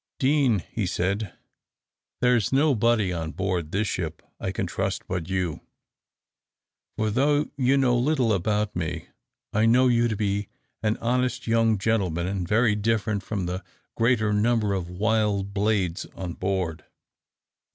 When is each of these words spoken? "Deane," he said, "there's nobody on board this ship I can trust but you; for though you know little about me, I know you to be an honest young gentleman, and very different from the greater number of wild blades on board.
"Deane," 0.17 0.63
he 0.71 0.87
said, 0.87 1.31
"there's 2.21 2.51
nobody 2.51 3.13
on 3.13 3.29
board 3.29 3.71
this 3.71 3.87
ship 3.87 4.23
I 4.39 4.51
can 4.51 4.65
trust 4.65 5.03
but 5.07 5.29
you; 5.29 5.61
for 6.97 7.11
though 7.11 7.51
you 7.55 7.77
know 7.77 7.95
little 7.95 8.33
about 8.33 8.75
me, 8.75 9.09
I 9.53 9.67
know 9.67 9.87
you 9.89 10.07
to 10.07 10.15
be 10.15 10.47
an 10.81 10.97
honest 10.97 11.45
young 11.45 11.77
gentleman, 11.77 12.25
and 12.25 12.47
very 12.47 12.73
different 12.73 13.21
from 13.21 13.45
the 13.45 13.63
greater 13.95 14.33
number 14.33 14.73
of 14.73 14.89
wild 14.89 15.53
blades 15.53 16.07
on 16.15 16.33
board. 16.33 16.83